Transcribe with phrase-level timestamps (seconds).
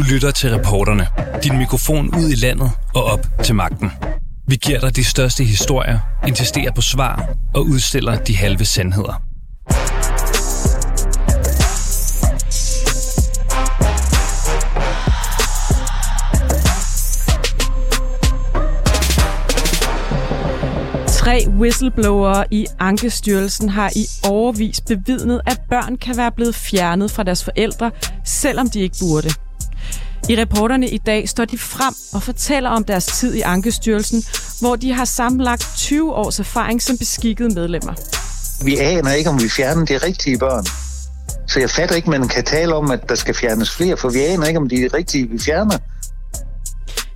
[0.00, 1.06] Du lytter til reporterne.
[1.42, 3.90] Din mikrofon ud i landet og op til magten.
[4.48, 9.22] Vi giver dig de største historier, insisterer på svar og udstiller de halve sandheder.
[21.06, 27.22] Tre whistleblowere i Ankestyrelsen har i overvis bevidnet, at børn kan være blevet fjernet fra
[27.22, 27.90] deres forældre,
[28.24, 29.49] selvom de ikke burde.
[30.28, 34.24] I reporterne i dag står de frem og fortæller om deres tid i Ankestyrelsen,
[34.60, 37.94] hvor de har sammenlagt 20 års erfaring som beskikkede medlemmer.
[38.64, 40.64] Vi aner ikke, om vi fjerner de rigtige børn.
[41.48, 44.18] Så jeg fatter ikke, man kan tale om, at der skal fjernes flere, for vi
[44.18, 45.78] aner ikke, om de er rigtige, vi fjerner.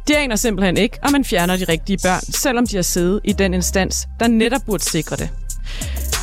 [0.08, 3.32] De aner simpelthen ikke, om man fjerner de rigtige børn, selvom de har siddet i
[3.32, 5.28] den instans, der netop burde sikre det.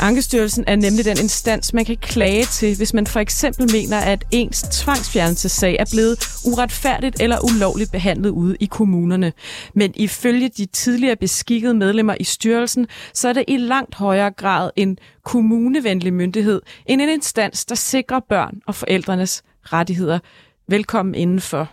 [0.01, 4.25] Ankestyrelsen er nemlig den instans, man kan klage til, hvis man for eksempel mener, at
[4.31, 9.33] ens tvangsfjernelsessag er blevet uretfærdigt eller ulovligt behandlet ude i kommunerne.
[9.75, 14.69] Men ifølge de tidligere beskikkede medlemmer i styrelsen, så er det i langt højere grad
[14.75, 20.19] en kommunevenlig myndighed end en instans, der sikrer børn og forældrenes rettigheder.
[20.67, 21.69] Velkommen indenfor.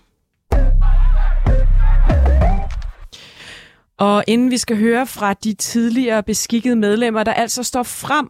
[3.99, 8.29] Og inden vi skal høre fra de tidligere beskikkede medlemmer, der altså står frem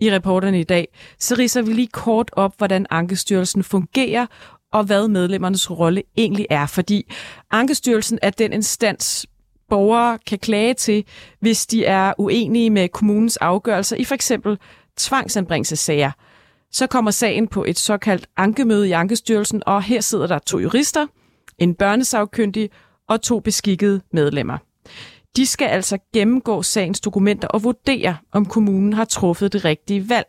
[0.00, 4.26] i reporterne i dag, så riser vi lige kort op, hvordan Ankestyrelsen fungerer
[4.72, 6.66] og hvad medlemmernes rolle egentlig er.
[6.66, 7.12] Fordi
[7.50, 9.26] Ankestyrelsen er den instans,
[9.68, 11.04] borgere kan klage til,
[11.40, 14.58] hvis de er uenige med kommunens afgørelser i for eksempel
[14.96, 16.10] tvangsanbringelsesager.
[16.72, 21.06] Så kommer sagen på et såkaldt ankemøde i Ankestyrelsen, og her sidder der to jurister,
[21.58, 22.70] en børnesagkyndig
[23.08, 24.58] og to beskikkede medlemmer.
[25.36, 30.26] De skal altså gennemgå sagens dokumenter og vurdere, om kommunen har truffet det rigtige valg.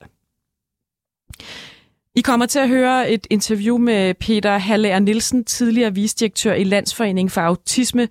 [2.16, 7.30] I kommer til at høre et interview med Peter Haller Nielsen, tidligere visdirektør i Landsforeningen
[7.30, 8.08] for Autisme.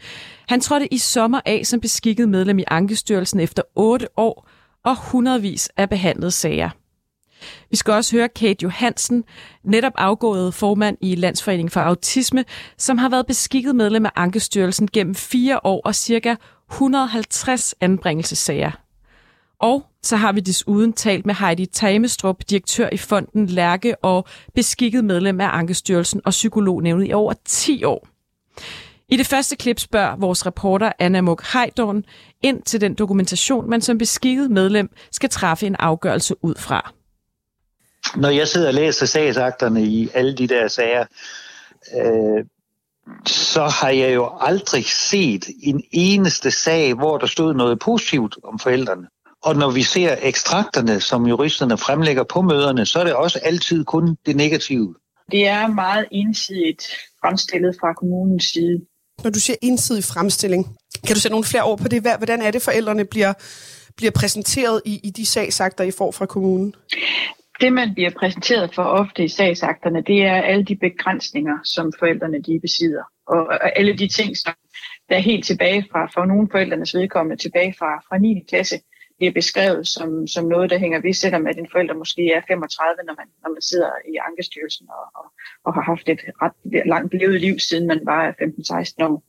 [0.48, 4.48] Han trådte i sommer af som beskikket medlem i Ankestyrelsen efter otte år
[4.84, 6.70] og hundredvis af behandlede sager.
[7.70, 9.24] Vi skal også høre Kate Johansen,
[9.64, 12.44] netop afgået formand i Landsforeningen for Autisme,
[12.78, 16.34] som har været beskikket medlem af Ankestyrelsen gennem fire år og cirka
[16.70, 18.70] 150 anbringelsessager.
[19.58, 25.04] Og så har vi desuden talt med Heidi Tamestrup, direktør i fonden Lærke og beskikket
[25.04, 28.08] medlem af Ankestyrelsen og psykolognævnet i over 10 år.
[29.08, 32.04] I det første klip spørger vores reporter Anna Munk Heidorn
[32.42, 36.92] ind til den dokumentation, man som beskikket medlem skal træffe en afgørelse ud fra.
[38.16, 41.04] Når jeg sidder og læser sagsakterne i alle de der sager,
[41.96, 42.44] øh,
[43.26, 48.58] så har jeg jo aldrig set en eneste sag, hvor der stod noget positivt om
[48.58, 49.06] forældrene.
[49.42, 53.84] Og når vi ser ekstrakterne, som juristerne fremlægger på møderne, så er det også altid
[53.84, 54.94] kun det negative.
[55.30, 56.82] Det er meget ensidigt
[57.20, 58.80] fremstillet fra kommunens side.
[59.24, 62.02] Når du siger ensidig fremstilling, kan du sætte nogle flere ord på det?
[62.02, 63.32] Hvordan er det, forældrene bliver,
[63.96, 66.74] bliver præsenteret i, i de sagsakter, I får fra kommunen?
[67.60, 72.42] Det, man bliver præsenteret for ofte i sagsakterne, det er alle de begrænsninger, som forældrene
[72.42, 73.02] de besidder.
[73.26, 74.54] Og alle de ting, som
[75.08, 78.44] der er helt tilbage fra, for nogle forældrenes vedkommende, tilbage fra, fra 9.
[78.48, 78.76] klasse,
[79.18, 83.04] bliver beskrevet som, som noget, der hænger ved, selvom at en forælder måske er 35,
[83.06, 85.26] når man, når man sidder i Ankestyrelsen og, og,
[85.64, 89.22] og har haft et ret langt levet liv, siden man var 15-16 år.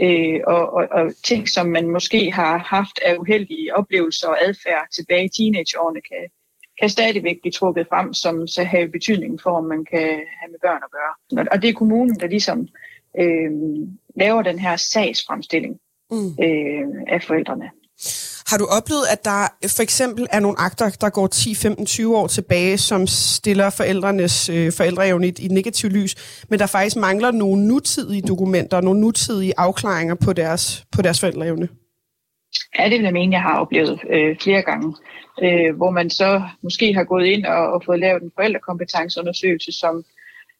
[0.00, 4.86] Øh, og, og, og ting, som man måske har haft af uheldige oplevelser og adfærd
[4.96, 6.22] tilbage i teenageårene, kan,
[6.80, 10.08] kan stadigvæk blive trukket frem, som så har betydning for, om man kan
[10.38, 11.46] have med børn at gøre.
[11.52, 12.68] Og det er kommunen, der ligesom
[13.20, 13.50] øh,
[14.16, 15.74] laver den her sagsfremstilling
[16.10, 16.26] mm.
[16.26, 17.70] øh, af forældrene.
[18.46, 22.16] Har du oplevet, at der for eksempel er nogle akter, der går 10, 15, 20
[22.16, 26.14] år tilbage, som stiller forældrenes øh, forældreevne i, i et negativt lys,
[26.48, 31.68] men der faktisk mangler nogle nutidige dokumenter, nogle nutidige afklaringer på deres, på deres forældreevne?
[32.78, 34.96] Ja, det vil jeg mene, jeg har oplevet øh, flere gange,
[35.42, 40.04] øh, hvor man så måske har gået ind og, og fået lavet en forældrekompetenceundersøgelse, som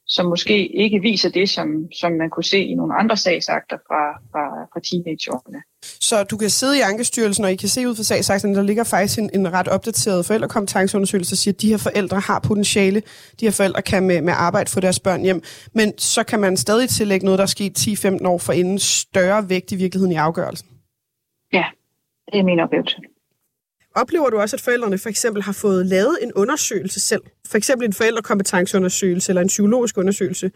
[0.06, 1.66] som måske ikke viser det, som,
[2.00, 5.62] som man kunne se i nogle andre sagsakter fra, fra, fra teenageårene.
[5.82, 8.84] Så du kan sidde i Ankestyrelsen, og I kan se ud fra sagsakterne, der ligger
[8.84, 13.02] faktisk en, en ret opdateret forældrekompetenceundersøgelse, der siger, at de her forældre har potentiale,
[13.40, 15.42] de her forældre kan med, med arbejde få deres børn hjem,
[15.72, 19.48] men så kan man stadig tillægge noget, der er sket 10-15 år for inden større
[19.48, 20.68] vægt i virkeligheden i afgørelsen.
[21.52, 21.64] Ja,
[22.32, 22.96] det er min oplevelse.
[23.96, 27.22] Oplever du også, at forældrene for eksempel har fået lavet en undersøgelse selv?
[27.46, 30.50] For eksempel en forældrekompetenceundersøgelse eller en psykologisk undersøgelse,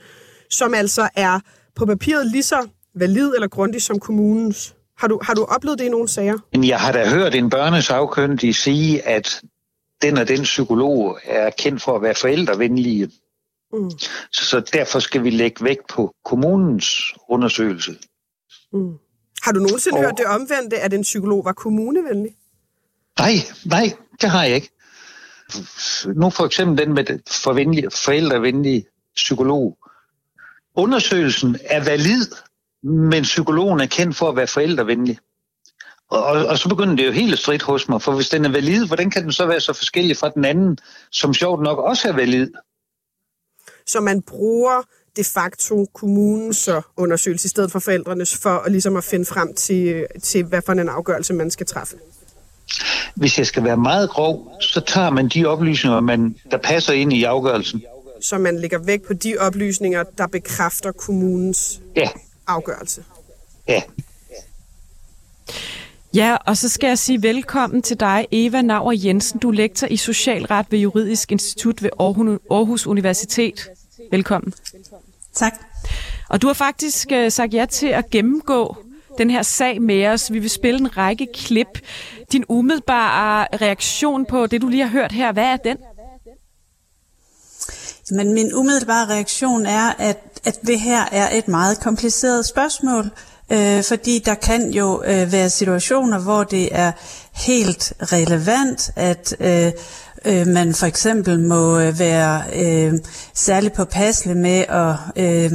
[0.51, 1.41] som altså er
[1.75, 4.75] på papiret lige så valid eller grundig som kommunens.
[4.99, 6.39] Har du, har du oplevet det i nogle sager?
[6.53, 9.43] Jeg har da hørt en børnesagkyndig sige, at
[10.03, 13.11] den og den psykolog er kendt for at være forældrevenlige.
[13.73, 13.91] Mm.
[14.33, 17.97] Så, så derfor skal vi lægge vægt på kommunens undersøgelse.
[18.73, 18.95] Mm.
[19.43, 20.05] Har du nogensinde og...
[20.05, 22.37] hørt det omvendte, at en psykolog var kommunevenlig?
[23.19, 24.71] Nej, nej, det har jeg ikke.
[26.15, 27.05] Nu for eksempel den med
[28.05, 29.79] forældrevenlige psykolog.
[30.75, 32.27] Undersøgelsen er valid,
[32.83, 35.19] men psykologen er kendt for at være forældrevenlig.
[36.11, 38.49] Og, og, og så begynder det jo helt stridt hos mig, for hvis den er
[38.49, 40.79] valid, hvordan kan den så være så forskellig fra den anden,
[41.11, 42.51] som sjovt nok også er valid?
[43.87, 44.83] Så man bruger
[45.19, 50.07] de facto kommunens undersøgelse i stedet for forældrenes, for at, ligesom at finde frem til,
[50.23, 51.97] til, hvad for en afgørelse man skal træffe?
[53.15, 57.13] Hvis jeg skal være meget grov, så tager man de oplysninger, man, der passer ind
[57.13, 57.83] i afgørelsen.
[58.21, 62.09] Så man lægger vægt på de oplysninger, der bekræfter kommunens ja.
[62.47, 63.05] afgørelse?
[63.69, 63.83] Ja.
[66.15, 69.39] Ja, og så skal jeg sige velkommen til dig, Eva Nauer Jensen.
[69.41, 73.69] Du er lektor i socialret ved Juridisk Institut ved Aarhus Universitet.
[74.11, 74.55] Velkommen.
[75.39, 75.55] Tak.
[76.29, 78.77] Og du har faktisk øh, sagt ja til at gennemgå
[79.19, 80.33] den her sag med os.
[80.33, 81.79] Vi vil spille en række klip.
[82.33, 85.77] Din umiddelbare reaktion på det, du lige har hørt her, hvad er den?
[88.11, 93.11] Men min umiddelbare reaktion er, at, at det her er et meget kompliceret spørgsmål,
[93.53, 96.93] øh, fordi der kan jo øh, være situationer, hvor det er
[97.33, 99.73] helt relevant at øh,
[100.25, 102.93] øh, man for eksempel må øh, være øh,
[103.35, 105.53] særlig påpasselig med at øh,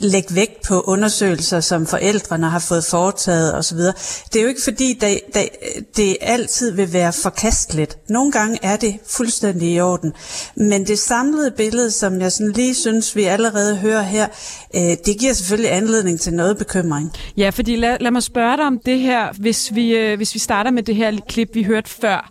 [0.00, 3.78] lægge vægt på undersøgelser, som forældrene har fået foretaget osv.
[3.78, 5.48] Det er jo ikke fordi, det, det,
[5.96, 7.98] det altid vil være forkasteligt.
[8.08, 10.12] Nogle gange er det fuldstændig i orden.
[10.56, 14.26] Men det samlede billede, som jeg sådan lige synes, vi allerede hører her,
[14.74, 17.12] øh, det giver selvfølgelig anledning til noget bekymring.
[17.36, 20.38] Ja, fordi lad, lad mig spørge dig om det her, hvis vi, øh, hvis vi
[20.38, 22.30] starter med det her klip, vi hørte før.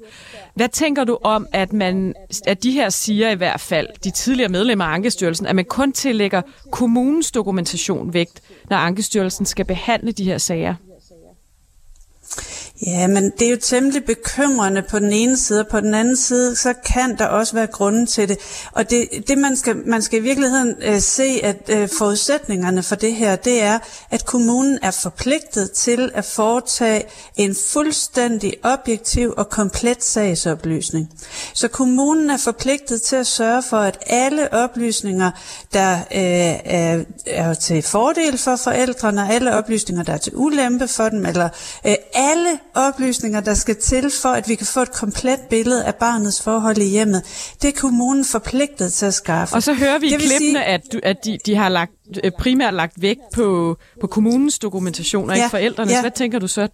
[0.59, 2.13] Hvad tænker du om, at, man,
[2.47, 5.91] at de her siger i hvert fald, de tidligere medlemmer af Ankestyrelsen, at man kun
[5.91, 6.41] tillægger
[6.71, 10.75] kommunens dokumentation vægt, når Ankestyrelsen skal behandle de her sager?
[12.86, 16.18] Ja, men det er jo temmelig bekymrende på den ene side, og på den anden
[16.18, 18.38] side, så kan der også være grunden til det.
[18.72, 22.96] Og det, det man, skal, man skal i virkeligheden øh, se, at øh, forudsætningerne for
[22.96, 23.80] det her, det er,
[24.12, 27.04] at kommunen er forpligtet til at foretage
[27.36, 31.10] en fuldstændig objektiv og komplet sagsoplysning.
[31.54, 35.31] Så kommunen er forpligtet til at sørge for, at alle oplysninger,
[35.74, 41.10] der øh, er, er til fordel for forældrene, alle oplysninger, der er til ulempe for
[41.10, 41.50] dem, eller
[41.88, 45.95] øh, alle oplysninger, der skal til for, at vi kan få et komplet billede af
[45.95, 47.24] barnets forhold i hjemmet.
[47.62, 49.56] Det er kommunen forpligtet til at skaffe.
[49.56, 51.92] Og så hører vi i klippene, sige, at, at de, de har lagt,
[52.24, 55.94] øh, primært lagt vægt på, på kommunens dokumentation og ja, ikke forældrenes.
[55.94, 56.01] Ja.
[56.01, 56.68] Hvad tænker du så?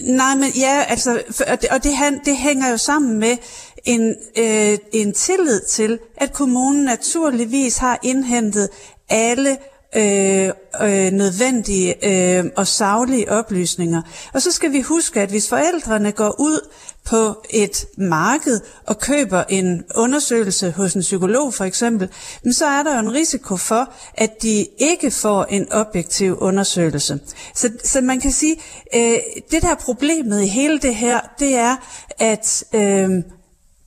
[0.00, 1.92] Nej, men ja, altså, og det, og det,
[2.24, 3.36] det hænger jo sammen med
[3.84, 8.68] en, øh, en tillid til, at kommunen naturligvis har indhentet
[9.08, 9.56] alle
[9.96, 10.50] øh,
[10.82, 14.02] øh, nødvendige øh, og savlige oplysninger.
[14.34, 16.68] Og så skal vi huske, at hvis forældrene går ud
[17.04, 22.08] på et marked og køber en undersøgelse hos en psykolog for eksempel,
[22.52, 27.20] så er der jo en risiko for, at de ikke får en objektiv undersøgelse.
[27.54, 28.56] Så, så man kan sige,
[28.94, 29.18] øh,
[29.50, 31.76] det der er problemet i hele det her, det er,
[32.18, 33.10] at øh,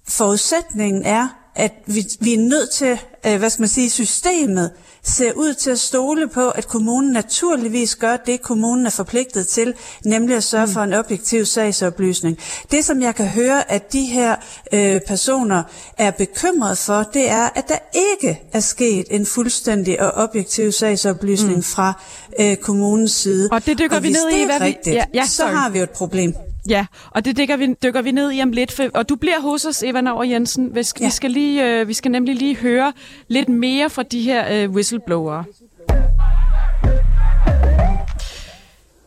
[0.07, 4.71] forudsætningen er, at vi, vi er nødt til, øh, hvad skal man sige, systemet
[5.03, 9.73] ser ud til at stole på, at kommunen naturligvis gør det, kommunen er forpligtet til,
[10.05, 10.71] nemlig at sørge mm.
[10.71, 12.37] for en objektiv sagsoplysning.
[12.71, 14.35] Det, som jeg kan høre, at de her
[14.73, 15.63] øh, personer
[15.97, 21.55] er bekymret for, det er, at der ikke er sket en fuldstændig og objektiv sagsoplysning
[21.55, 21.63] mm.
[21.63, 22.03] fra
[22.39, 23.49] øh, kommunens side.
[23.51, 24.91] Og det dykker og vi ned i, hvad rigtigt, vi...
[24.91, 26.33] Ja, ja, så har vi jo et problem.
[26.69, 28.71] Ja, og det dykker vi, dykker vi ned i om lidt.
[28.71, 30.75] For, og du bliver hos os, Eva Nauer Jensen.
[30.75, 31.07] Vi skal, ja.
[31.07, 32.93] vi, skal lige, øh, vi skal nemlig lige høre
[33.27, 35.43] lidt mere fra de her øh, whistleblowere.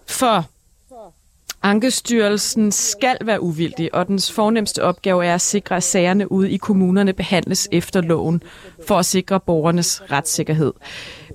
[0.06, 0.47] For
[1.64, 6.56] Ankestyrelsen skal være uvildig, og dens fornemmeste opgave er at sikre, at sagerne ude i
[6.56, 8.42] kommunerne behandles efter loven,
[8.87, 10.73] for at sikre borgernes retssikkerhed.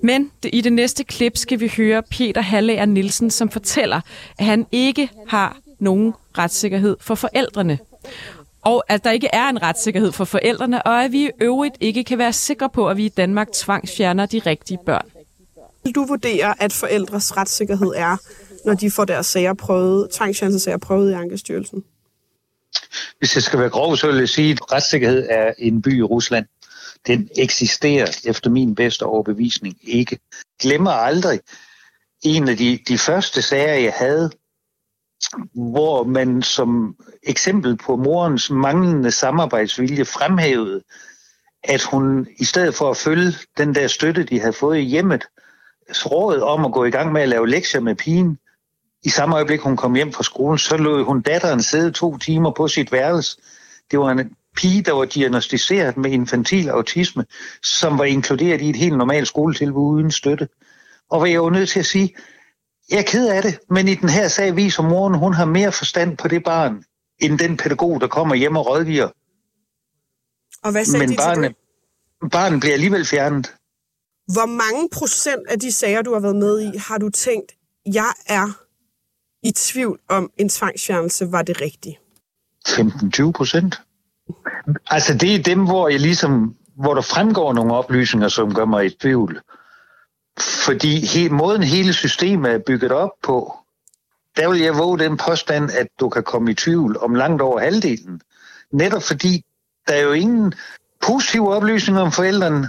[0.02, 4.00] Men i det næste klip skal vi høre Peter Hallager Nielsen, som fortæller,
[4.38, 7.78] at han ikke har nogen retssikkerhed for forældrene.
[8.62, 12.04] Og at der ikke er en retssikkerhed for forældrene, og at vi i øvrigt ikke
[12.04, 15.06] kan være sikre på, at vi i Danmark tvangsfjerner de rigtige børn.
[15.84, 18.16] Vil du vurdere, at forældres retssikkerhed er,
[18.64, 21.84] når de får deres sager prøvet, tvangsfjernelsesager prøvet i Ankestyrelsen?
[23.18, 26.02] Hvis jeg skal være grov, så vil jeg sige, at retssikkerhed er en by i
[26.02, 26.46] Rusland.
[27.06, 30.18] Den eksisterer efter min bedste overbevisning ikke.
[30.60, 31.40] Glemmer aldrig
[32.22, 34.30] en af de, de første sager, jeg havde,
[35.54, 40.82] hvor man som eksempel på morens manglende samarbejdsvilje fremhævede,
[41.64, 45.24] at hun i stedet for at følge den der støtte, de havde fået i hjemmet,
[45.90, 48.38] råd om at gå i gang med at lave lektier med pigen,
[49.04, 52.50] i samme øjeblik hun kom hjem fra skolen, så lod hun datteren sidde to timer
[52.50, 53.38] på sit værelse.
[53.90, 57.24] Det var en pige, der var diagnostiseret med infantil autisme,
[57.62, 60.48] som var inkluderet i et helt normalt skoletilbud uden støtte.
[61.10, 62.14] Og hvad jeg var nødt til at sige,
[62.90, 65.72] jeg er ked af det, men i den her sag viser moren, hun har mere
[65.72, 66.84] forstand på det barn,
[67.18, 69.08] end den pædagog, der kommer hjem og rådgiver.
[70.64, 71.54] Og hvad sagde Men de barnet,
[72.32, 73.54] barnet bliver alligevel fjernet.
[74.32, 77.52] Hvor mange procent af de sager, du har været med i, har du tænkt,
[77.86, 78.48] jeg er
[79.42, 81.98] i tvivl om en tvangsfjernelse var det rigtige?
[82.68, 83.80] 15-20 procent.
[84.86, 88.86] Altså det er dem, hvor jeg ligesom, hvor der fremgår nogle oplysninger, som gør mig
[88.86, 89.40] i tvivl.
[90.40, 93.56] Fordi he, måden hele systemet er bygget op på,
[94.36, 97.60] der vil jeg våge den påstand, at du kan komme i tvivl om langt over
[97.60, 98.20] halvdelen.
[98.72, 99.44] Netop fordi
[99.88, 100.54] der er jo ingen
[101.00, 102.68] positive oplysninger om forældrene,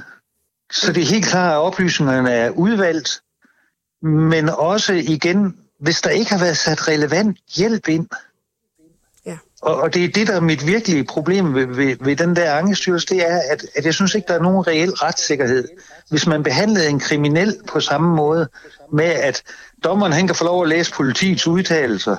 [0.71, 3.21] så det er helt klart, at oplysningerne er udvalgt.
[4.01, 8.07] Men også igen, hvis der ikke har været sat relevant hjælp ind,
[9.62, 12.54] og, og det er det, der er mit virkelige problem ved, ved, ved den der
[12.54, 15.68] angestyrelse, det er, at, at jeg synes ikke, der er nogen reel retssikkerhed.
[16.10, 18.48] Hvis man behandlede en kriminel på samme måde,
[18.94, 19.44] med at
[19.84, 22.16] dommeren han kan få lov at læse politiets udtalelser,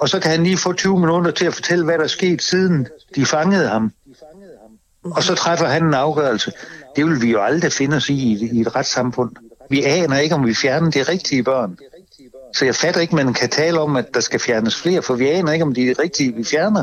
[0.00, 2.42] og så kan han lige få 20 minutter til at fortælle, hvad der er sket,
[2.42, 3.92] siden de fangede ham.
[5.04, 6.52] Og så træffer han en afgørelse.
[6.96, 9.30] Det vil vi jo aldrig finde os i i, et- retssamfund.
[9.70, 11.78] Vi aner ikke, om vi fjerner de rigtige børn.
[12.54, 15.14] Så jeg fatter ikke, at man kan tale om, at der skal fjernes flere, for
[15.14, 16.82] vi aner ikke, om de er de rigtige, vi fjerner.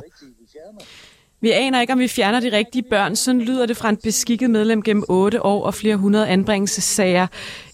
[1.41, 3.15] Vi aner ikke, om vi fjerner de rigtige børn.
[3.15, 7.27] Sådan lyder det fra en beskikket medlem gennem 8 år og flere hundrede anbringelsessager.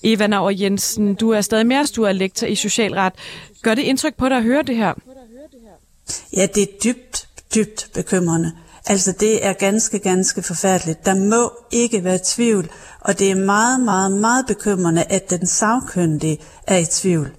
[0.03, 3.13] Eva Nauer Jensen, du er stadig mere, du er lektor i socialret.
[3.61, 4.93] Gør det indtryk på dig at høre det her?
[6.37, 8.51] Ja, det er dybt, dybt bekymrende.
[8.87, 11.05] Altså, det er ganske, ganske forfærdeligt.
[11.05, 16.37] Der må ikke være tvivl, og det er meget, meget, meget bekymrende, at den sagkyndige
[16.67, 17.31] er i tvivl.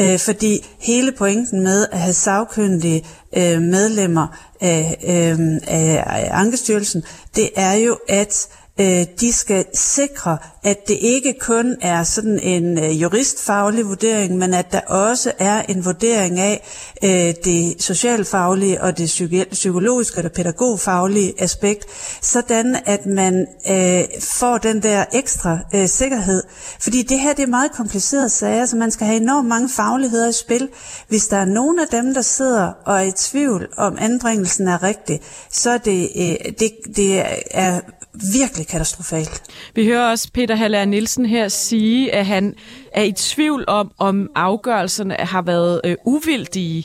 [0.00, 3.06] Øh, fordi hele pointen med at have sagkyndige
[3.36, 4.26] øh, medlemmer
[4.60, 7.04] af, øh, af Ankestyrelsen,
[7.36, 8.48] det er jo, at
[8.80, 14.54] øh, de skal sikre, at det ikke kun er sådan en øh, juristfaglig vurdering, men
[14.54, 16.66] at der også er en vurdering af
[17.04, 21.86] øh, det socialfaglige og det psyki- psykologiske og det pædagogfaglige aspekt,
[22.22, 26.42] sådan at man øh, får den der ekstra øh, sikkerhed.
[26.80, 30.28] Fordi det her det er meget komplicerede sager, så man skal have enormt mange fagligheder
[30.28, 30.68] i spil.
[31.08, 34.82] Hvis der er nogen af dem, der sidder og er i tvivl om anbringelsen er
[34.82, 35.20] rigtig,
[35.50, 37.80] så er det, øh, det, det er
[38.12, 39.42] virkelig katastrofalt.
[39.74, 42.54] Vi hører også Peter Haller Nielsen her sige, at han
[42.92, 46.84] er i tvivl om, om afgørelserne har været øh, uvildige,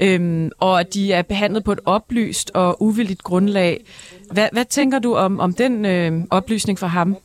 [0.00, 3.84] øhm, og at de er behandlet på et oplyst og uvildigt grundlag.
[4.32, 7.16] Hvad, hvad tænker du om, om den øh, oplysning fra ham?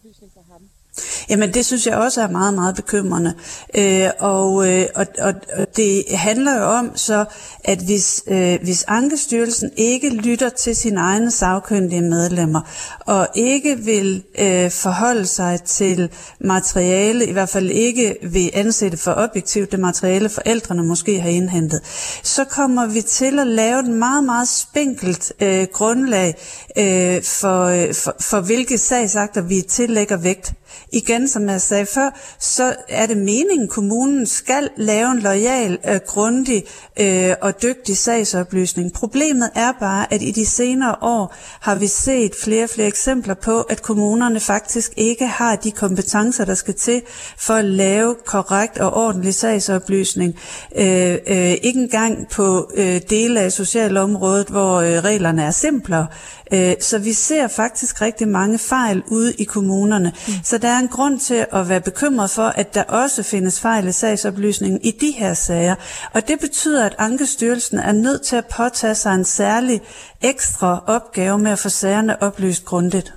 [1.29, 3.33] Jamen det synes jeg også er meget, meget bekymrende.
[3.75, 7.25] Øh, og, øh, og, og, og det handler jo om så,
[7.63, 12.61] at hvis, øh, hvis Ankestyrelsen ikke lytter til sine egne sagkyndige medlemmer,
[12.99, 16.09] og ikke vil øh, forholde sig til
[16.39, 21.81] materiale, i hvert fald ikke vil ansætte for objektivt det materiale, forældrene måske har indhentet,
[22.23, 26.35] så kommer vi til at lave et meget, meget spinkelt øh, grundlag
[26.77, 30.53] øh, for, øh, for, for hvilke sagsakter vi tillægger vægt.
[30.91, 35.77] Igen, som jeg sagde før, så er det meningen, at kommunen skal lave en lojal,
[35.89, 36.63] øh, grundig
[36.99, 38.93] øh, og dygtig sagsoplysning.
[38.93, 43.33] Problemet er bare, at i de senere år har vi set flere og flere eksempler
[43.33, 47.01] på, at kommunerne faktisk ikke har de kompetencer, der skal til
[47.37, 50.35] for at lave korrekt og ordentlig sagsoplysning.
[50.75, 56.07] Øh, øh, ikke engang på øh, dele af socialområdet, hvor øh, reglerne er simplere.
[56.53, 60.13] Øh, så vi ser faktisk rigtig mange fejl ude i kommunerne.
[60.27, 60.33] Mm.
[60.43, 63.87] Så der er en grund til at være bekymret for, at der også findes fejl
[63.87, 65.75] i sagsoplysningen i de her sager.
[66.13, 69.81] Og det betyder, at Ankestyrelsen er nødt til at påtage sig en særlig
[70.21, 73.13] ekstra opgave med at få sagerne oplyst grundigt.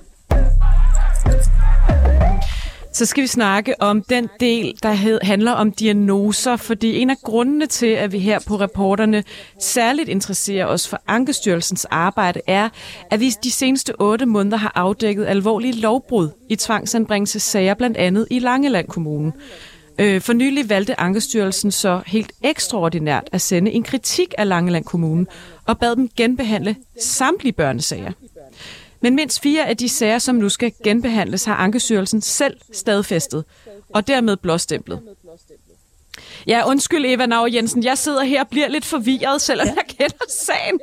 [2.99, 7.17] Så skal vi snakke om den del, der hed, handler om diagnoser, fordi en af
[7.23, 9.23] grundene til, at vi her på reporterne
[9.59, 12.69] særligt interesserer os for Ankestyrelsens arbejde, er,
[13.11, 18.39] at vi de seneste otte måneder har afdækket alvorlige lovbrud i tvangsanbringelsessager, blandt andet i
[18.39, 19.31] Langeland Kommune.
[19.99, 25.25] Øh, For nylig valgte Ankestyrelsen så helt ekstraordinært at sende en kritik af Langeland Kommune
[25.67, 28.11] og bad dem genbehandle samtlige børnesager.
[29.01, 33.45] Men mindst fire af de sager, som nu skal genbehandles, har Ankestyrelsen selv stadfæstet,
[33.93, 34.99] og dermed blåstemplet.
[36.47, 40.25] Ja, undskyld Eva Nauer Jensen, jeg sidder her og bliver lidt forvirret, selvom jeg kender
[40.29, 40.79] sagen.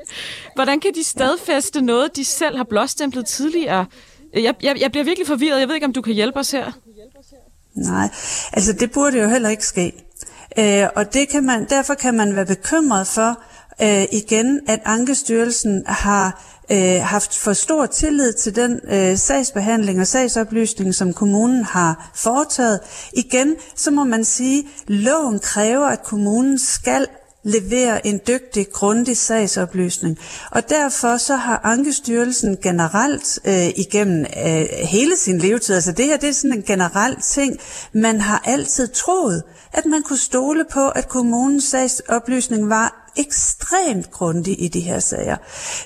[0.54, 3.86] Hvordan kan de stadfæste noget, de selv har blåstemplet tidligere?
[4.34, 5.60] jeg, jeg, jeg bliver virkelig forvirret.
[5.60, 6.72] Jeg ved ikke, om du kan hjælpe os her.
[7.74, 8.08] Nej,
[8.52, 9.92] altså det burde jo heller ikke ske.
[10.58, 13.42] Øh, og det kan man, derfor kan man være bekymret for
[13.82, 20.06] øh, igen, at Ankestyrelsen har øh, haft for stor tillid til den øh, sagsbehandling og
[20.06, 22.80] sagsoplysning, som kommunen har foretaget.
[23.12, 27.06] Igen, så må man sige, at loven kræver, at kommunen skal
[27.46, 30.18] levere en dygtig, grundig sagsoplysning.
[30.50, 36.16] Og derfor så har Ankestyrelsen generelt øh, igennem øh, hele sin levetid, altså det her
[36.16, 37.58] det er sådan en generel ting,
[37.92, 39.42] man har altid troet,
[39.72, 45.36] at man kunne stole på, at kommunens sagsoplysning var ekstremt grundig i de her sager.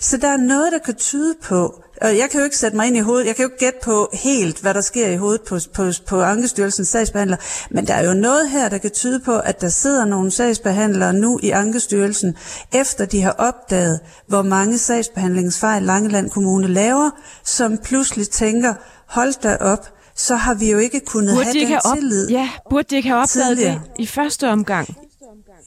[0.00, 2.86] Så der er noget, der kan tyde på, og jeg kan jo ikke sætte mig
[2.86, 5.42] ind i hovedet, jeg kan jo ikke gætte på helt, hvad der sker i hovedet
[5.42, 7.36] på, på, på Ankestyrelsens sagsbehandler,
[7.70, 11.12] men der er jo noget her, der kan tyde på, at der sidder nogle sagsbehandlere
[11.12, 12.36] nu i Ankestyrelsen,
[12.74, 17.10] efter de har opdaget, hvor mange sagsbehandlingsfejl Langeland Kommune laver,
[17.44, 18.74] som pludselig tænker,
[19.06, 21.92] hold da op, så har vi jo ikke kunnet burde have de ikke den have
[21.92, 21.96] op...
[21.96, 22.28] tillid.
[22.28, 23.80] Ja, burde de ikke have opdaget tidligere.
[23.96, 24.96] det i første omgang?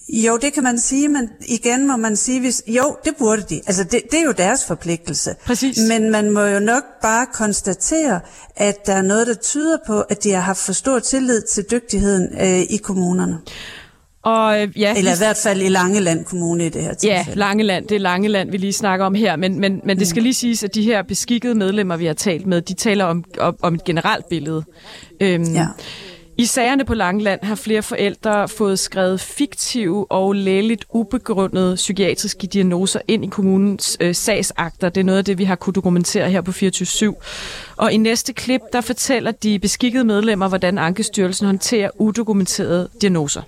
[0.10, 3.62] Jo, det kan man sige, men igen må man sige, hvis, jo, det burde de.
[3.68, 5.36] Altså, det, det er jo deres forpligtelse.
[5.46, 5.78] Præcis.
[5.90, 8.20] Men man må jo nok bare konstatere,
[8.56, 11.66] at der er noget, der tyder på, at de har haft for stor tillid til
[11.72, 13.38] dygtigheden øh, i kommunerne.
[14.24, 17.40] Og øh, ja, Eller i hvert fald i Langeland Kommune i det her Ja, tilfælde.
[17.40, 20.34] Langeland, det er Langeland, vi lige snakker om her, men, men, men det skal lige
[20.34, 23.74] siges, at de her beskikkede medlemmer, vi har talt med, de taler om, om, om
[23.76, 24.64] et generelt billede.
[25.22, 25.68] Øhm, Ja.
[26.38, 33.00] I sagerne på Langeland har flere forældre fået skrevet fiktive og lægeligt ubegrundede psykiatriske diagnoser
[33.08, 34.90] ind i kommunens øh, sagsakter.
[34.90, 37.16] Det er noget af det, vi har kunne dokumentere her på 24
[37.78, 43.42] Og i næste klip, der fortæller de beskikkede medlemmer, hvordan Ankestyrelsen håndterer udokumenterede diagnoser.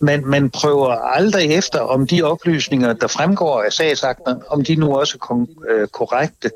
[0.00, 4.96] Men man prøver aldrig efter, om de oplysninger, der fremgår af sagsakten, om de nu
[4.96, 6.50] også er øh, korrekte.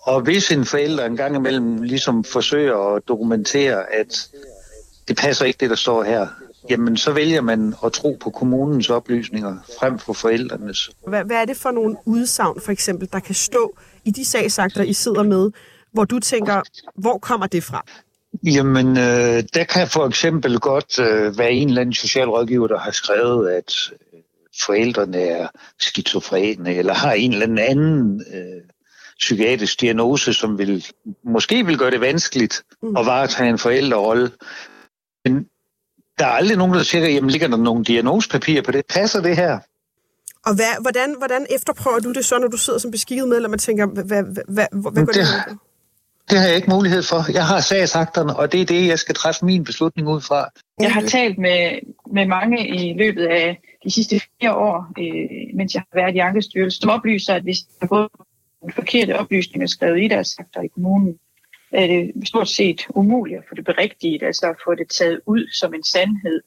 [0.00, 4.28] Og hvis en forælder en gang imellem ligesom forsøger at dokumentere, at
[5.08, 6.26] det passer ikke det, der står her,
[6.70, 10.90] jamen så vælger man at tro på kommunens oplysninger frem for forældrenes.
[11.06, 14.82] Hvad, hvad er det for nogle udsagn, for eksempel, der kan stå i de sagsakter,
[14.82, 15.50] I sidder med,
[15.92, 16.62] hvor du tænker,
[16.94, 17.86] hvor kommer det fra?
[18.44, 22.90] Jamen, øh, der kan for eksempel godt øh, være en eller anden socialrådgiver, der har
[22.90, 24.20] skrevet, at øh,
[24.66, 25.48] forældrene er
[25.80, 28.62] skizofrene, eller har en eller anden øh,
[29.18, 30.86] psykiatrisk diagnose, som vil,
[31.24, 32.96] måske vil gøre det vanskeligt Mm.
[32.96, 34.30] at varetage en forældrerolle.
[35.24, 35.46] Men
[36.18, 38.82] der er aldrig nogen, der siger, jamen ligger der nogle diagnosepapirer på det?
[38.88, 39.58] Passer det her?
[40.46, 43.58] Og hvad, hvordan, hvordan efterprøver du det så, når du sidder som beskikket medlem og
[43.60, 45.58] tænker, hvad, hvad, hvad, hvad, hvad går det Det-?
[46.30, 47.32] Det har jeg ikke mulighed for.
[47.32, 50.48] Jeg har sagsakterne, og det er det, jeg skal træffe min beslutning ud fra.
[50.80, 51.78] Jeg har talt med,
[52.12, 56.18] med mange i løbet af de sidste fire år, øh, mens jeg har været i
[56.18, 58.08] Ankestyrelsen, som oplyser, at hvis der er både
[58.74, 61.18] forkerte oplysninger skrevet i deres akter i kommunen,
[61.72, 65.48] er det stort set umuligt at få det berigtigt, altså at få det taget ud
[65.60, 66.40] som en sandhed.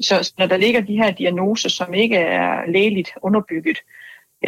[0.00, 3.78] Så når der ligger de her diagnoser, som ikke er lægeligt underbygget,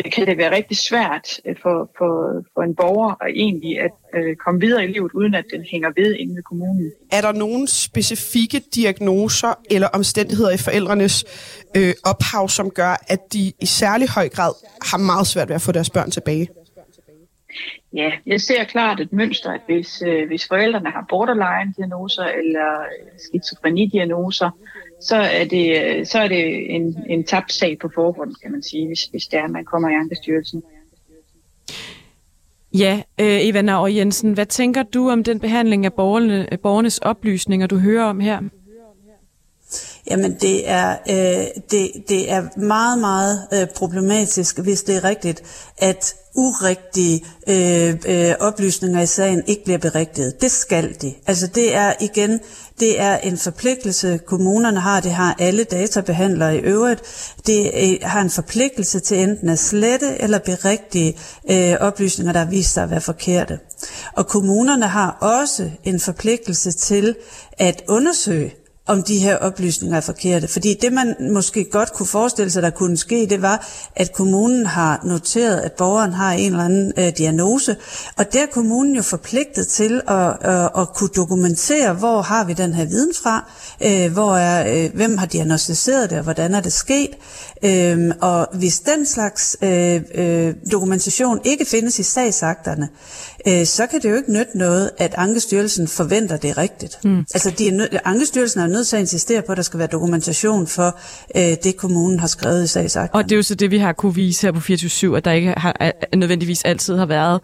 [0.04, 4.36] kan det være rigtig svært øh, for, for, for en borger at egentlig at øh,
[4.36, 6.92] komme videre i livet, uden at den hænger ved inde ved kommunen.
[7.12, 11.24] Er der nogle specifikke diagnoser eller omstændigheder i forældrenes
[11.76, 14.52] øh, ophav, som gør, at de i særlig høj grad
[14.90, 16.48] har meget svært ved at få deres børn tilbage?
[17.92, 23.18] Ja, jeg ser klart et mønster, at hvis, øh, hvis forældrene har borderline-diagnoser eller øh,
[23.18, 24.50] skizofreni-diagnoser,
[25.00, 28.86] så er det, så er det en, en tabt sag på forhånd, kan man sige,
[28.86, 30.62] hvis, hvis det er, at man kommer i Ankestyrelsen.
[32.74, 37.66] Ja, øh, Eva Nauer Jensen, hvad tænker du om den behandling af borgerne, borgernes oplysninger,
[37.66, 38.40] du hører om her?
[40.10, 45.42] Jamen det er, øh, det, det er meget, meget øh, problematisk, hvis det er rigtigt,
[45.78, 50.40] at urigtige øh, øh, oplysninger i sagen ikke bliver berigtiget.
[50.40, 51.14] Det skal de.
[51.26, 52.40] Altså det er igen,
[52.80, 57.02] det er en forpligtelse, kommunerne har, det har alle databehandlere i øvrigt.
[57.46, 61.18] Det øh, har en forpligtelse til enten at slette eller berigtige
[61.50, 63.58] øh, oplysninger, der har vist sig at være forkerte.
[64.16, 67.16] Og kommunerne har også en forpligtelse til
[67.58, 68.54] at undersøge,
[68.86, 70.48] om de her oplysninger er forkerte.
[70.48, 74.66] Fordi det, man måske godt kunne forestille sig, der kunne ske, det var, at kommunen
[74.66, 77.76] har noteret, at borgeren har en eller anden øh, diagnose,
[78.16, 82.52] og der er kommunen jo forpligtet til at, øh, at kunne dokumentere, hvor har vi
[82.52, 86.60] den her viden fra, øh, hvor er, øh, hvem har diagnostiseret det, og hvordan er
[86.60, 87.10] det sket.
[87.64, 92.88] Øh, og hvis den slags øh, øh, dokumentation ikke findes i sagsakterne,
[93.48, 96.98] øh, så kan det jo ikke nytte noget, at Ankestyrelsen forventer det rigtigt.
[97.04, 97.18] Mm.
[97.18, 99.88] Altså, de er nød, Ankestyrelsen er nødt til at insistere på, at der skal være
[99.92, 100.98] dokumentation for
[101.36, 103.16] øh, det, kommunen har skrevet i sagsakten.
[103.16, 105.32] Og det er jo så det, vi har kunne vise her på 24 at der
[105.32, 107.40] ikke har, nødvendigvis altid har været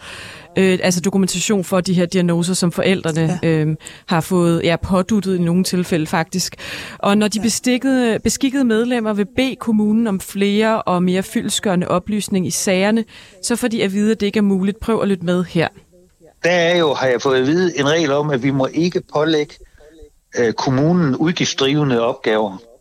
[0.59, 3.49] øh, altså dokumentation for de her diagnoser, som forældrene ja.
[3.49, 6.57] øh, har fået ja, påduttet i nogle tilfælde faktisk.
[6.99, 12.47] Og når de bestikkede, beskikkede medlemmer vil bede kommunen om flere og mere fyldskørende oplysning
[12.47, 13.05] i sagerne,
[13.43, 14.81] så får de at vide, at det ikke er muligt.
[14.81, 15.69] Prøv at lytte med her.
[16.45, 19.03] Der er jo, har jeg fået at vide, en regel om, at vi må ikke
[19.15, 19.55] pålægge
[20.39, 22.72] øh, kommunen udgiftsdrivende opgaver.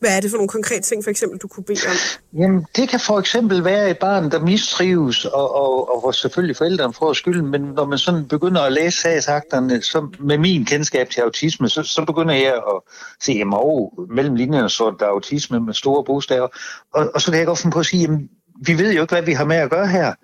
[0.00, 1.96] Hvad er det for nogle konkrete ting, for eksempel, du kunne bede om?
[2.38, 6.56] Jamen, det kan for eksempel være et barn, der mistrives, og, og, og hvor selvfølgelig
[6.56, 11.10] forældrene får skylden, men når man sådan begynder at læse sagsakterne, så med min kendskab
[11.10, 15.60] til autisme, så, så begynder jeg at se, at oh, mellem linjerne så der autisme
[15.60, 16.48] med store bogstaver,
[16.94, 18.28] og, og så kan jeg godt finde på at sige, jamen,
[18.66, 20.14] vi ved jo ikke, hvad vi har med at gøre her.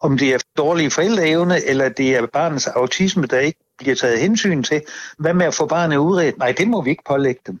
[0.00, 4.62] Om det er dårlige forældreevne, eller det er barnets autisme, der ikke bliver taget hensyn
[4.62, 4.82] til.
[5.18, 6.38] Hvad med at få barnet udredt?
[6.38, 7.60] Nej, det må vi ikke pålægge dem.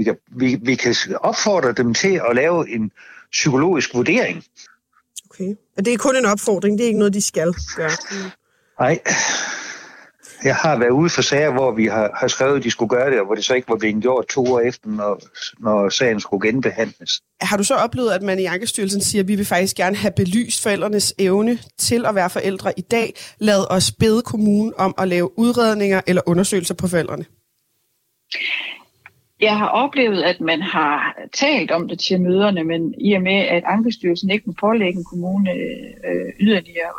[0.00, 2.92] Vi kan, vi, vi kan opfordre dem til at lave en
[3.32, 4.44] psykologisk vurdering.
[5.30, 5.54] Okay.
[5.76, 7.90] Og det er kun en opfordring, det er ikke noget, de skal gøre?
[8.80, 9.00] Nej.
[10.44, 13.10] Jeg har været ude for sager, hvor vi har, har skrevet, at de skulle gøre
[13.10, 15.20] det, og hvor det så ikke var blevet gjort to år efter, når,
[15.58, 17.20] når sagen skulle genbehandles.
[17.40, 20.12] Har du så oplevet, at man i Ankestyrelsen siger, at vi vil faktisk gerne have
[20.16, 23.14] belyst forældrenes evne til at være forældre i dag?
[23.38, 27.24] Lad os bede kommunen om at lave udredninger eller undersøgelser på forældrene.
[29.40, 33.38] Jeg har oplevet, at man har talt om det til møderne, men i og med,
[33.38, 36.92] at Ankestyrelsen ikke må pålægge en kommune øh, yderligere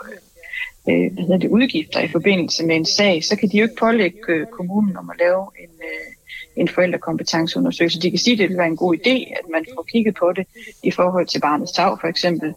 [0.90, 3.76] øh, øh hvad det, udgifter i forbindelse med en sag, så kan de jo ikke
[3.80, 6.21] pålægge øh, kommunen om at lave en, øh,
[6.56, 8.02] en forældrekompetenceundersøgelse.
[8.02, 10.34] De kan sige, at det vil være en god idé, at man får kigget på
[10.36, 10.48] det
[10.84, 12.54] i forhold til barnets tag for eksempel,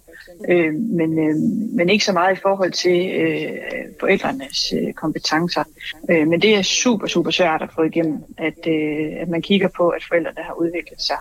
[0.48, 1.36] øh, men, øh,
[1.76, 3.50] men ikke så meget i forhold til øh,
[4.00, 5.64] forældrenes øh, kompetencer.
[6.10, 9.68] Øh, men det er super, super svært at få igennem, at, øh, at man kigger
[9.76, 11.16] på, at forældrene har udviklet sig.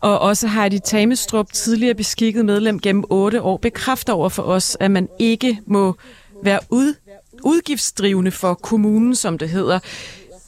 [0.00, 4.90] Og også Heidi Tamestrup, tidligere beskikket medlem gennem otte år, bekræfter over for os, at
[4.90, 5.94] man ikke må
[6.42, 6.94] være ud,
[7.42, 9.78] udgiftsdrivende for kommunen, som det hedder.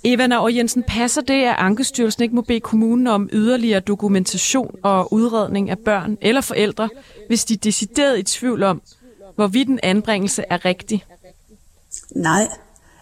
[0.09, 5.13] Eva Nauer Jensen, passer det, at Ankestyrelsen ikke må bede kommunen om yderligere dokumentation og
[5.13, 6.89] udredning af børn eller forældre,
[7.29, 8.83] hvis de er decideret i tvivl om,
[9.37, 11.05] hvorvidt en anbringelse er rigtig?
[12.17, 12.49] Nej,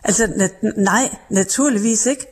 [0.04, 2.26] altså na- nej, naturligvis ikke.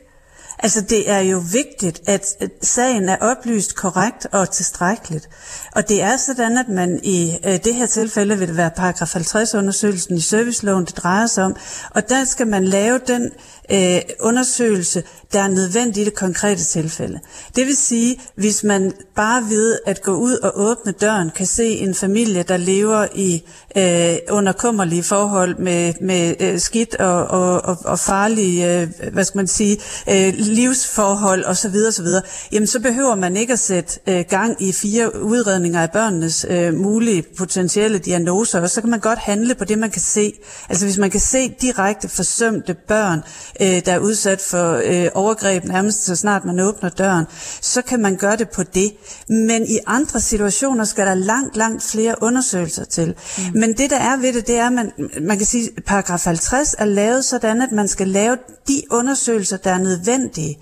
[0.59, 2.25] Altså det er jo vigtigt, at
[2.61, 5.29] sagen er oplyst korrekt og tilstrækkeligt.
[5.75, 9.13] Og det er sådan, at man i øh, det her tilfælde vil det være paragraf
[9.13, 11.55] 50 undersøgelsen i serviceloven, det drejer sig om.
[11.89, 13.31] Og der skal man lave den
[13.71, 17.19] øh, undersøgelse, der er nødvendig i det konkrete tilfælde.
[17.55, 21.65] Det vil sige, hvis man bare ved at gå ud og åbne døren, kan se
[21.65, 23.43] en familie, der lever i
[23.77, 29.23] øh, under kummerlige forhold med, med øh, skidt og, og, og, og farlige, øh, hvad
[29.23, 29.77] skal man sige,
[30.09, 32.07] øh, livsforhold osv., osv.,
[32.51, 36.73] jamen så behøver man ikke at sætte øh, gang i fire udredninger af børnenes øh,
[36.73, 40.33] mulige potentielle diagnoser, og så kan man godt handle på det, man kan se.
[40.69, 43.23] Altså hvis man kan se direkte forsømte børn,
[43.61, 47.25] øh, der er udsat for øh, overgreb nærmest så snart man åbner døren,
[47.61, 48.91] så kan man gøre det på det.
[49.29, 53.15] Men i andre situationer skal der langt, langt flere undersøgelser til.
[53.37, 53.59] Mm.
[53.59, 56.23] Men det, der er ved det, det er, at man, man kan sige, at paragraf
[56.23, 58.37] 50 er lavet sådan, at man skal lave
[58.67, 60.57] de undersøgelser, der er nødvendige.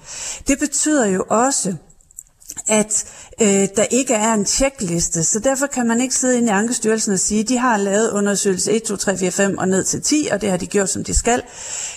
[0.48, 1.76] Det betyder jo også,
[2.72, 3.06] at
[3.42, 7.14] øh, der ikke er en tjekliste, så derfor kan man ikke sidde inde i Ankestyrelsen
[7.14, 10.30] og sige, de har lavet undersøgelse 1, 2, 3, 4, 5 og ned til 10,
[10.32, 11.42] og det har de gjort, som de skal.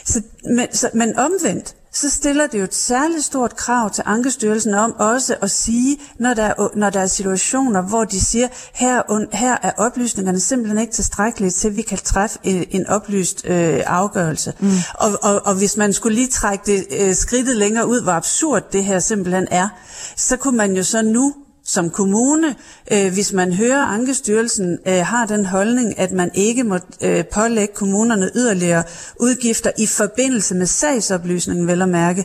[0.04, 4.74] Så, men, så, men omvendt, så stiller det jo et særligt stort krav til Ankestyrelsen
[4.74, 9.02] om også at sige, når der er, når der er situationer, hvor de siger, her,
[9.36, 13.82] her er oplysningerne simpelthen ikke tilstrækkelige til, at vi kan træffe en, en oplyst øh,
[13.86, 14.52] afgørelse.
[14.60, 14.70] Mm.
[14.94, 18.72] Og, og, og hvis man skulle lige trække det øh, skridtet længere ud, hvor absurd
[18.72, 19.68] det her simpelthen er,
[20.16, 22.54] så kunne man jo så nu som kommune,
[22.92, 27.74] øh, hvis man hører Ankestyrelsen øh, har den holdning, at man ikke må øh, pålægge
[27.74, 28.82] kommunerne yderligere
[29.20, 32.24] udgifter i forbindelse med sagsoplysningen, vel at mærke.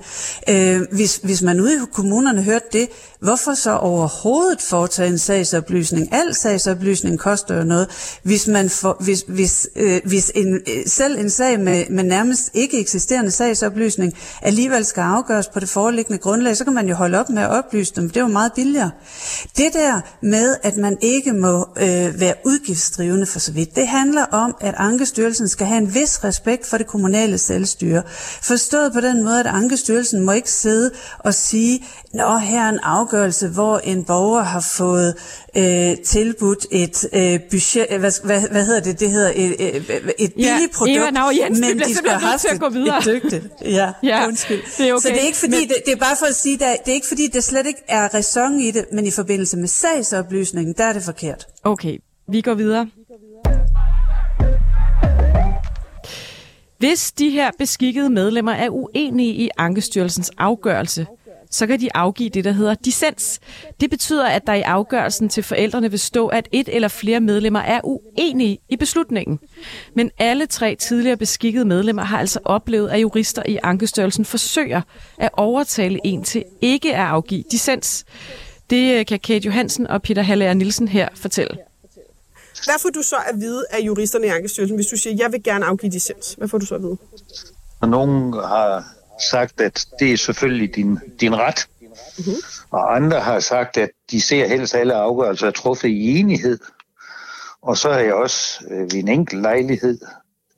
[0.50, 6.14] Øh, hvis, hvis man ude i kommunerne hørte det, hvorfor så overhovedet foretage en sagsoplysning?
[6.14, 7.88] Al sagsoplysning koster jo noget.
[8.24, 12.50] Hvis, man for, hvis, hvis, øh, hvis en, øh, selv en sag med, med nærmest
[12.54, 17.20] ikke eksisterende sagsoplysning alligevel skal afgøres på det foreliggende grundlag, så kan man jo holde
[17.20, 18.10] op med at oplyse dem.
[18.10, 18.92] Det er jo meget billigere.
[19.58, 24.26] Det der med, at man ikke må øh, være udgiftsdrivende for så vidt, det handler
[24.26, 28.04] om, at Ankestyrelsen skal have en vis respekt for det kommunale selvstyre.
[28.42, 32.80] Forstået på den måde, at Ankestyrelsen må ikke sidde og sige, Nå, her er en
[32.84, 33.09] afgørelse,
[33.54, 35.16] hvor en borger har fået
[35.58, 39.76] øh, tilbudt et øh, budget, øh, hvad, hvad, hvad hedder det, det hedder et, et,
[39.76, 42.70] et billigt Ja, produkt, Eva Nau Jensen, men de skal have haft til at gå
[42.70, 42.98] videre.
[42.98, 43.48] et, dygtigt.
[43.66, 44.62] Ja, Ja, undskyld.
[44.78, 45.02] det er okay.
[45.02, 46.92] Så det er ikke fordi, Men- det, det er bare for at sige, der, det
[46.92, 50.76] er ikke fordi, det slet ikke er ræson i det, men i forbindelse med sagsoplysningen,
[50.78, 51.48] der er det forkert.
[51.64, 51.98] Okay,
[52.32, 52.88] vi går videre.
[56.78, 61.06] Hvis de her beskikkede medlemmer er uenige i Ankestyrelsens afgørelse,
[61.52, 63.40] så kan de afgive det, der hedder dissens.
[63.80, 67.60] Det betyder, at der i afgørelsen til forældrene vil stå, at et eller flere medlemmer
[67.60, 69.40] er uenige i beslutningen.
[69.96, 74.82] Men alle tre tidligere beskikkede medlemmer har altså oplevet, at jurister i Ankestyrelsen forsøger
[75.18, 78.06] at overtale en til ikke at afgive dissens.
[78.70, 81.58] Det øh, kan Kate Johansen og Peter Hallager Nielsen her fortælle.
[82.66, 85.44] Hvad får du så at vide af juristerne i Ankestyrelsen, hvis du siger, jeg vil
[85.44, 86.34] gerne afgive dissens?
[86.38, 86.98] Hvad får du så at vide?
[87.82, 88.84] Og nogen har
[89.32, 91.68] sagt, at det er selvfølgelig din, din ret.
[92.18, 92.34] Mm-hmm.
[92.72, 96.60] Og andre har sagt, at de ser helst alle afgørelser er truffet i enighed.
[97.62, 100.00] Og så har jeg også øh, ved en enkelt lejlighed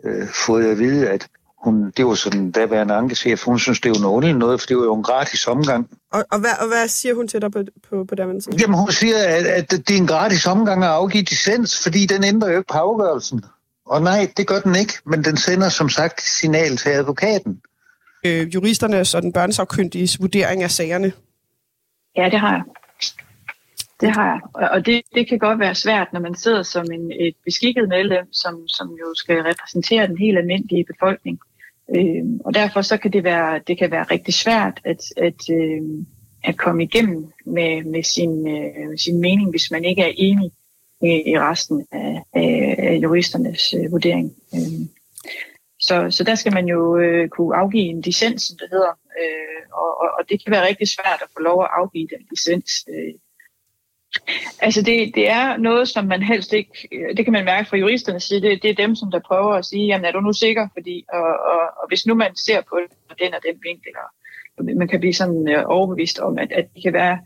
[0.04, 1.28] øh, fået at vide, at
[1.64, 4.84] hun, det var sådan daværende ankechef, hun synes, det var noget noget, for det var
[4.84, 5.90] jo en gratis omgang.
[6.12, 8.54] Og, og, hvad, og hvad siger hun til dig på, på, på den tid?
[8.54, 12.24] Jamen hun siger, at, at det er en gratis omgang at afgive dissens, fordi den
[12.24, 13.46] ændrer jo ikke på afgørelsen.
[13.86, 17.62] Og nej, det gør den ikke, men den sender som sagt signal til advokaten.
[18.26, 21.12] Øh, juristernes og den børnesagkyndiges vurdering af sagerne.
[22.18, 22.64] Ja, det har jeg.
[24.02, 24.40] Det har jeg.
[24.54, 27.90] Og- Og det, det kan godt være svært, når man sidder som en, et beskikket
[27.90, 31.40] medlem, som, som jo skal repræsentere den helt almindelige befolkning.
[31.96, 35.82] Øh, og derfor så kan det være, det kan være rigtig svært at, at, øh,
[36.44, 40.52] at komme igennem med, med sin, øh, sin mening, hvis man ikke er enig
[41.04, 44.34] i, i resten af, af, af juristernes øh, vurdering.
[44.56, 44.88] Øh,
[45.82, 49.62] så, så der skal man jo øh, kunne afgive en licens, som det hedder, øh,
[49.74, 52.72] og, og, og det kan være rigtig svært at få lov at afgive den licens.
[52.90, 53.14] Øh.
[54.60, 57.78] Altså det, det er noget, som man helst ikke, øh, det kan man mærke fra
[57.78, 60.34] juristernes side, det, det er dem, som der prøver at sige, jamen er du nu
[60.34, 60.68] sikker?
[60.74, 62.80] Fordi, og, og, og hvis nu man ser på
[63.20, 63.94] den og den vinkel,
[64.58, 67.20] og man kan blive sådan øh, overbevist om, at, at det, kan være,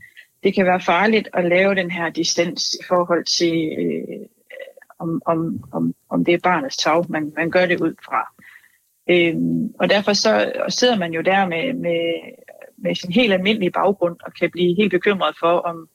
[0.44, 4.28] det kan være farligt at lave den her distans i forhold til, øh,
[5.00, 8.35] om, om, om, om det er barnets tag, man, man gør det ud fra.
[9.10, 12.02] Øhm, og derfor så sidder man jo der med, med,
[12.78, 15.88] med sin helt almindelige baggrund og kan blive helt bekymret for, om,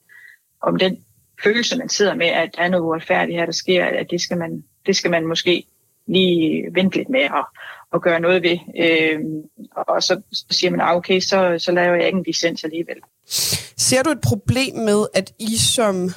[0.61, 1.03] om den
[1.43, 4.37] følelse, man sidder med, at der er noget uretfærdigt her, der sker, at det skal
[4.37, 5.63] man, det skal man måske
[6.07, 7.45] lige vente lidt med at,
[7.93, 8.57] at gøre noget ved.
[8.79, 9.41] Øhm,
[9.75, 12.97] og så, så siger man, ah, okay, så, så laver jeg ikke en licens alligevel.
[13.77, 16.09] Ser du et problem med, at I som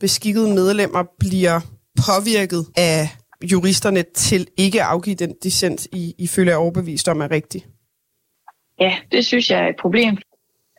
[0.00, 1.60] beskikkede medlemmer bliver
[2.06, 3.08] påvirket af
[3.42, 7.66] juristerne til ikke at afgive den dissens, I, I føler er overbevist om er rigtig?
[8.80, 10.18] Ja, det synes jeg er et problem.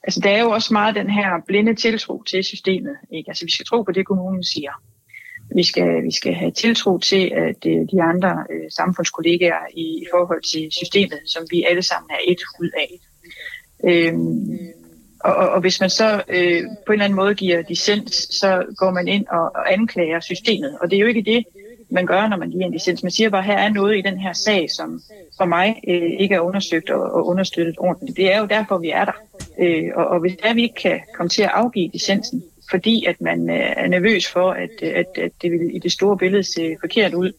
[0.04, 2.96] Altså, der er jo også meget den her blinde tiltro til systemet.
[3.12, 3.30] Ikke?
[3.30, 4.72] Altså, vi skal tro på det, kommunen siger.
[5.56, 10.06] Vi skal, vi skal have tiltro til, at øh, de andre øh, samfundskollegaer i, i
[10.14, 13.00] forhold til systemet, som vi alle sammen er et ud af.
[13.90, 14.58] Øhm,
[15.24, 18.66] og, og, og hvis man så øh, på en eller anden måde giver dissens, så
[18.78, 20.78] går man ind og, og anklager systemet.
[20.82, 21.46] Og det er jo ikke det,
[21.92, 23.04] man gør, når man giver en licens.
[23.04, 25.02] Man siger bare, her er noget i den her sag, som
[25.38, 28.18] for mig øh, ikke er undersøgt og, og understøttet ordentligt.
[28.18, 29.22] Det er jo derfor, vi er der.
[29.60, 33.22] Øh, og, og hvis der vi ikke kan komme til at afgive licensen, fordi at
[33.22, 36.76] man øh, er nervøs for, at, at, at det vil i det store billede se
[36.82, 37.32] forkert ud,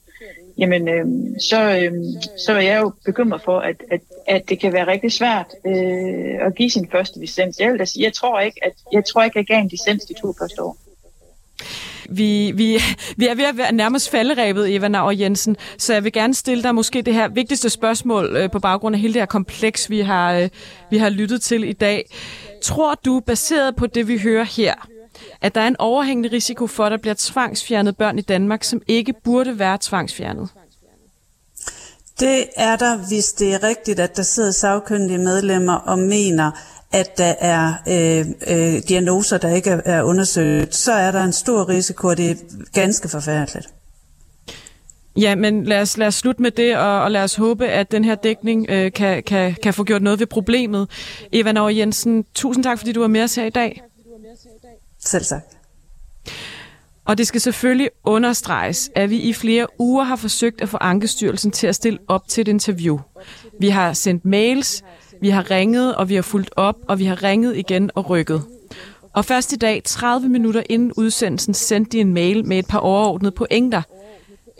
[0.59, 1.07] jamen øh,
[1.41, 1.93] så, øh,
[2.47, 6.47] så er jeg jo bekymret for, at, at, at det kan være rigtig svært øh,
[6.47, 7.61] at give sin første licens.
[7.61, 9.69] Jeg, vil da sige, jeg tror ikke, at jeg tror ikke, at jeg gav en
[9.69, 10.77] licens de to første år.
[12.13, 12.79] Vi, vi,
[13.17, 16.63] vi er ved at være nærmest falderæbet, Eva Nauer Jensen, så jeg vil gerne stille
[16.63, 20.01] dig måske det her vigtigste spørgsmål øh, på baggrund af hele det her kompleks, vi
[20.01, 20.49] har, øh,
[20.91, 22.11] vi har lyttet til i dag.
[22.63, 24.75] Tror du, baseret på det, vi hører her,
[25.41, 28.83] at der er en overhængende risiko for, at der bliver tvangsfjernet børn i Danmark, som
[28.89, 30.49] ikke burde være tvangsfjernet?
[32.21, 36.51] Det er der, hvis det er rigtigt, at der sidder sagkyndige medlemmer og mener,
[36.93, 41.33] at der er øh, øh, diagnoser, der ikke er, er undersøgt, så er der en
[41.33, 42.35] stor risiko, og det er
[42.73, 43.69] ganske forfærdeligt.
[45.17, 47.93] Ja, men lad os, lad os slutte med det, og, og lad os håbe, at
[47.93, 50.89] den her dækning øh, kan, kan, kan få gjort noget ved problemet.
[51.33, 53.83] Eva Nauer Jensen, tusind tak, fordi du var med os her i dag.
[54.99, 55.57] Selv sagt.
[57.05, 61.51] Og det skal selvfølgelig understreges, at vi i flere uger har forsøgt at få Ankestyrelsen
[61.51, 62.99] til at stille op til et interview.
[63.61, 64.85] Vi har sendt mails,
[65.23, 68.43] vi har ringet, og vi har fulgt op, og vi har ringet igen og rykket.
[69.13, 72.79] Og først i dag, 30 minutter inden udsendelsen, sendte de en mail med et par
[72.79, 73.83] overordnede pointer.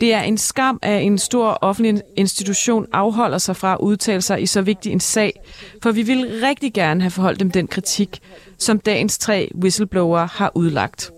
[0.01, 4.41] Det er en skam, at en stor offentlig institution afholder sig fra at udtale sig
[4.41, 5.33] i så vigtig en sag,
[5.81, 8.19] for vi vil rigtig gerne have forholdt dem den kritik,
[8.57, 11.11] som dagens tre whistleblower har udlagt.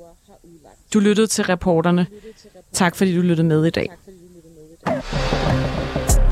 [0.93, 2.08] Du lyttede til reporterne.
[2.73, 3.89] Tak fordi du lyttede med i dag.